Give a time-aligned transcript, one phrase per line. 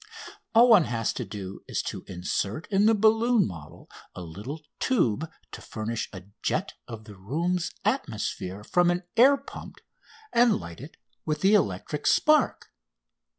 [0.55, 5.29] All one has to do is to insert in the balloon model a little tube
[5.51, 9.75] to furnish a jet of the room's atmosphere from an air pump
[10.33, 12.71] and light it with the electric spark.